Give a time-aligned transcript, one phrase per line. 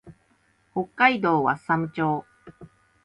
[0.73, 2.25] 北海道和寒町